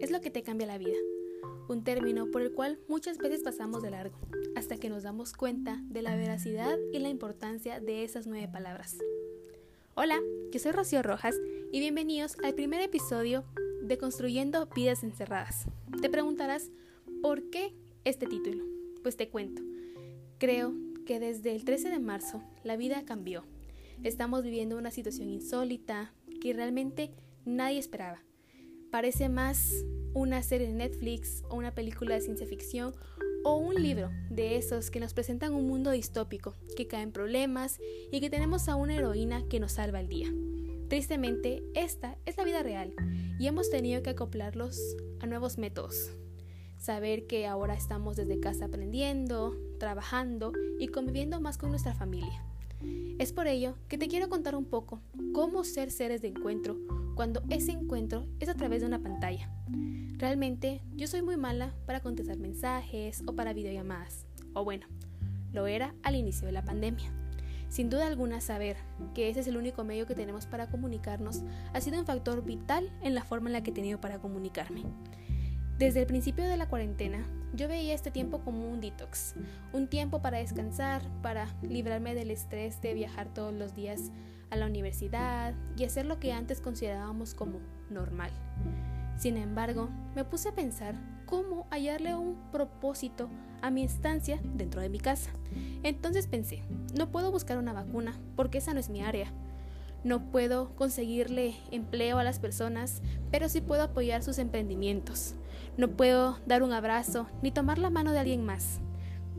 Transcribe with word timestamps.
es 0.00 0.10
lo 0.10 0.22
que 0.22 0.30
te 0.30 0.42
cambia 0.42 0.66
la 0.66 0.78
vida, 0.78 0.96
un 1.68 1.84
término 1.84 2.30
por 2.30 2.40
el 2.40 2.52
cual 2.52 2.78
muchas 2.88 3.18
veces 3.18 3.42
pasamos 3.42 3.82
de 3.82 3.90
largo, 3.90 4.16
hasta 4.54 4.78
que 4.78 4.88
nos 4.88 5.02
damos 5.02 5.34
cuenta 5.34 5.78
de 5.90 6.00
la 6.00 6.16
veracidad 6.16 6.78
y 6.90 7.00
la 7.00 7.10
importancia 7.10 7.78
de 7.78 8.02
esas 8.02 8.26
nueve 8.26 8.48
palabras. 8.50 8.96
Hola, 9.94 10.18
yo 10.50 10.58
soy 10.58 10.72
Rocío 10.72 11.02
Rojas 11.02 11.36
y 11.70 11.80
bienvenidos 11.80 12.38
al 12.42 12.54
primer 12.54 12.80
episodio 12.80 13.44
de 13.82 13.98
Construyendo 13.98 14.70
Vidas 14.74 15.04
Encerradas. 15.04 15.66
Te 16.00 16.08
preguntarás, 16.08 16.70
¿por 17.20 17.50
qué 17.50 17.74
este 18.04 18.24
título? 18.24 18.64
Pues 19.02 19.18
te 19.18 19.28
cuento. 19.28 19.60
Creo 20.38 20.72
que 21.04 21.20
desde 21.20 21.54
el 21.54 21.66
13 21.66 21.90
de 21.90 21.98
marzo 21.98 22.42
la 22.64 22.78
vida 22.78 23.04
cambió. 23.04 23.44
Estamos 24.02 24.44
viviendo 24.44 24.78
una 24.78 24.90
situación 24.90 25.28
insólita 25.28 26.14
que 26.40 26.54
realmente 26.54 27.10
nadie 27.44 27.78
esperaba. 27.78 28.22
Parece 28.90 29.28
más 29.28 29.84
una 30.14 30.42
serie 30.42 30.68
de 30.68 30.74
Netflix 30.74 31.42
o 31.50 31.56
una 31.56 31.74
película 31.74 32.14
de 32.14 32.20
ciencia 32.20 32.46
ficción 32.46 32.94
o 33.44 33.56
un 33.56 33.74
libro 33.74 34.10
de 34.30 34.56
esos 34.56 34.90
que 34.90 35.00
nos 35.00 35.12
presentan 35.12 35.54
un 35.54 35.66
mundo 35.66 35.90
distópico, 35.90 36.54
que 36.76 36.86
cae 36.86 37.02
en 37.02 37.12
problemas 37.12 37.78
y 38.10 38.20
que 38.20 38.30
tenemos 38.30 38.68
a 38.68 38.76
una 38.76 38.96
heroína 38.96 39.46
que 39.48 39.60
nos 39.60 39.72
salva 39.72 40.00
el 40.00 40.08
día. 40.08 40.32
Tristemente, 40.88 41.62
esta 41.74 42.16
es 42.26 42.36
la 42.36 42.44
vida 42.44 42.62
real 42.62 42.94
y 43.38 43.46
hemos 43.46 43.70
tenido 43.70 44.02
que 44.02 44.10
acoplarlos 44.10 44.80
a 45.20 45.26
nuevos 45.26 45.58
métodos. 45.58 46.10
Saber 46.78 47.26
que 47.26 47.46
ahora 47.46 47.74
estamos 47.74 48.16
desde 48.16 48.40
casa 48.40 48.66
aprendiendo, 48.66 49.56
trabajando 49.78 50.52
y 50.78 50.88
conviviendo 50.88 51.40
más 51.40 51.58
con 51.58 51.70
nuestra 51.70 51.94
familia. 51.94 52.44
Es 53.18 53.32
por 53.32 53.46
ello 53.48 53.74
que 53.88 53.98
te 53.98 54.08
quiero 54.08 54.28
contar 54.28 54.54
un 54.54 54.64
poco 54.64 55.00
cómo 55.32 55.64
ser 55.64 55.90
seres 55.90 56.22
de 56.22 56.28
encuentro 56.28 56.76
cuando 57.16 57.42
ese 57.48 57.72
encuentro 57.72 58.26
es 58.40 58.48
a 58.50 58.54
través 58.54 58.82
de 58.82 58.86
una 58.86 59.02
pantalla. 59.02 59.50
Realmente 60.18 60.82
yo 60.94 61.08
soy 61.08 61.22
muy 61.22 61.38
mala 61.38 61.74
para 61.86 62.00
contestar 62.00 62.36
mensajes 62.36 63.24
o 63.26 63.34
para 63.34 63.54
videollamadas. 63.54 64.26
O 64.52 64.64
bueno, 64.64 64.86
lo 65.52 65.66
era 65.66 65.94
al 66.02 66.14
inicio 66.14 66.46
de 66.46 66.52
la 66.52 66.64
pandemia. 66.64 67.10
Sin 67.70 67.88
duda 67.88 68.06
alguna 68.06 68.40
saber 68.40 68.76
que 69.14 69.30
ese 69.30 69.40
es 69.40 69.46
el 69.46 69.56
único 69.56 69.82
medio 69.82 70.06
que 70.06 70.14
tenemos 70.14 70.46
para 70.46 70.68
comunicarnos 70.68 71.42
ha 71.72 71.80
sido 71.80 71.98
un 71.98 72.06
factor 72.06 72.44
vital 72.44 72.92
en 73.02 73.14
la 73.14 73.24
forma 73.24 73.48
en 73.48 73.54
la 73.54 73.62
que 73.62 73.70
he 73.70 73.74
tenido 73.74 73.98
para 73.98 74.20
comunicarme. 74.20 74.84
Desde 75.78 76.00
el 76.00 76.06
principio 76.06 76.44
de 76.44 76.56
la 76.58 76.68
cuarentena, 76.68 77.26
yo 77.54 77.66
veía 77.66 77.94
este 77.94 78.10
tiempo 78.10 78.40
como 78.40 78.70
un 78.70 78.80
detox, 78.80 79.34
un 79.72 79.88
tiempo 79.88 80.20
para 80.20 80.38
descansar, 80.38 81.02
para 81.22 81.48
librarme 81.62 82.14
del 82.14 82.30
estrés 82.30 82.80
de 82.82 82.94
viajar 82.94 83.32
todos 83.32 83.54
los 83.54 83.74
días 83.74 84.10
a 84.50 84.56
la 84.56 84.66
universidad 84.66 85.54
y 85.76 85.84
hacer 85.84 86.06
lo 86.06 86.18
que 86.18 86.32
antes 86.32 86.60
considerábamos 86.60 87.34
como 87.34 87.60
normal. 87.90 88.30
Sin 89.18 89.36
embargo, 89.36 89.88
me 90.14 90.24
puse 90.24 90.50
a 90.50 90.54
pensar 90.54 90.94
cómo 91.24 91.66
hallarle 91.70 92.14
un 92.14 92.36
propósito 92.52 93.28
a 93.62 93.70
mi 93.70 93.82
estancia 93.82 94.40
dentro 94.54 94.80
de 94.80 94.88
mi 94.88 94.98
casa. 94.98 95.30
Entonces 95.82 96.26
pensé, 96.26 96.62
no 96.96 97.10
puedo 97.10 97.30
buscar 97.30 97.58
una 97.58 97.72
vacuna 97.72 98.18
porque 98.36 98.58
esa 98.58 98.74
no 98.74 98.80
es 98.80 98.90
mi 98.90 99.02
área. 99.02 99.32
No 100.04 100.30
puedo 100.30 100.74
conseguirle 100.76 101.56
empleo 101.72 102.18
a 102.18 102.24
las 102.24 102.38
personas, 102.38 103.02
pero 103.30 103.48
sí 103.48 103.60
puedo 103.60 103.82
apoyar 103.82 104.22
sus 104.22 104.38
emprendimientos. 104.38 105.34
No 105.76 105.88
puedo 105.88 106.38
dar 106.46 106.62
un 106.62 106.72
abrazo 106.72 107.26
ni 107.42 107.50
tomar 107.50 107.78
la 107.78 107.90
mano 107.90 108.12
de 108.12 108.20
alguien 108.20 108.44
más, 108.44 108.78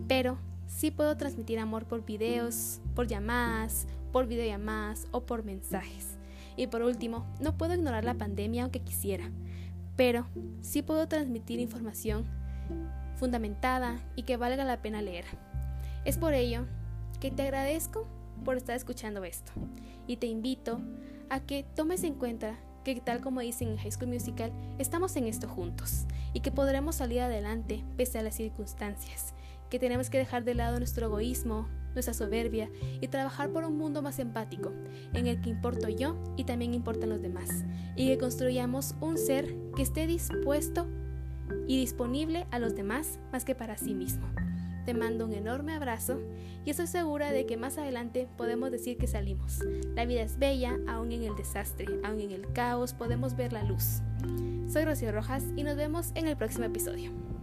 pero 0.08 0.38
sí 0.67 0.91
puedo 0.91 1.16
transmitir 1.16 1.59
amor 1.59 1.85
por 1.85 2.03
videos, 2.03 2.81
por 2.95 3.08
llamadas, 3.08 3.88
por 4.11 4.27
videollamadas 4.27 5.08
o 5.11 5.22
por 5.25 5.44
mensajes. 5.44 6.17
Y 6.55 6.67
por 6.67 6.81
último, 6.81 7.25
no 7.39 7.57
puedo 7.57 7.75
ignorar 7.75 8.03
la 8.03 8.16
pandemia 8.16 8.63
aunque 8.63 8.79
quisiera, 8.79 9.31
pero 9.95 10.28
sí 10.62 10.81
puedo 10.81 11.07
transmitir 11.07 11.59
información 11.59 12.25
fundamentada 13.16 14.00
y 14.16 14.23
que 14.23 14.38
valga 14.38 14.63
la 14.63 14.81
pena 14.81 15.01
leer. 15.01 15.25
Es 16.06 16.18
por 16.18 16.34
ello 16.34 16.66
que 17.19 17.31
te 17.31 17.44
agradezco 17.44 18.07
por 18.45 18.57
estar 18.57 18.75
escuchando 18.75 19.23
esto 19.23 19.51
y 20.07 20.18
te 20.18 20.28
invito 20.28 20.79
a 21.29 21.39
que 21.41 21.63
tomes 21.75 22.03
en 22.03 22.13
cuenta 22.13 22.56
que 22.84 22.95
tal 23.01 23.19
como 23.22 23.41
dicen 23.41 23.69
en 23.69 23.78
High 23.78 23.91
School 23.91 24.07
Musical, 24.07 24.51
estamos 24.78 25.16
en 25.18 25.25
esto 25.25 25.50
juntos 25.50 26.06
y 26.34 26.39
que 26.39 26.51
podremos 26.51 26.95
salir 26.95 27.22
adelante 27.22 27.84
pese 27.97 28.19
a 28.19 28.22
las 28.22 28.35
circunstancias, 28.35 29.34
que 29.69 29.79
tenemos 29.79 30.09
que 30.09 30.17
dejar 30.17 30.44
de 30.44 30.55
lado 30.55 30.78
nuestro 30.78 31.07
egoísmo, 31.07 31.67
nuestra 31.94 32.13
soberbia 32.13 32.69
y 33.01 33.07
trabajar 33.07 33.50
por 33.50 33.63
un 33.63 33.78
mundo 33.78 34.01
más 34.01 34.19
empático, 34.19 34.72
en 35.13 35.28
el 35.28 35.41
que 35.41 35.50
importo 35.50 35.89
yo 35.89 36.16
y 36.38 36.44
también 36.44 36.73
importan 36.73 37.09
los 37.09 37.22
demás, 37.22 37.66
y 37.95 38.07
que 38.07 38.17
construyamos 38.17 38.95
un 39.01 39.17
ser 39.17 39.56
que 39.75 39.81
esté 39.81 40.06
dispuesto 40.07 40.88
y 41.67 41.79
disponible 41.79 42.45
a 42.51 42.59
los 42.59 42.75
demás 42.75 43.19
más 43.31 43.45
que 43.45 43.56
para 43.56 43.77
sí 43.77 43.94
mismo. 43.94 44.27
Te 44.85 44.94
mando 44.94 45.25
un 45.25 45.33
enorme 45.33 45.73
abrazo 45.73 46.22
y 46.63 46.69
estoy 46.69 46.88
segura 46.88 47.31
de 47.31 47.45
que 47.45 47.57
más 47.57 47.77
adelante 47.77 48.29
podemos 48.38 48.72
decir 48.72 48.97
que 48.97 49.07
salimos. 49.07 49.59
La 49.95 50.06
vida 50.06 50.22
es 50.22 50.39
bella, 50.39 50.77
aún 50.88 51.11
en 51.11 51.23
el 51.23 51.35
desastre, 51.35 51.88
aún 52.06 52.22
en 52.22 52.31
el 52.31 52.53
caos 52.53 52.94
podemos 52.94 53.35
ver 53.35 53.51
la 53.51 53.63
luz. 53.63 54.01
Soy 54.72 54.85
Rocío 54.85 55.11
Rojas 55.11 55.44
y 55.57 55.63
nos 55.63 55.75
vemos 55.75 56.11
en 56.16 56.27
el 56.27 56.38
próximo 56.38 56.66
episodio. 56.66 57.37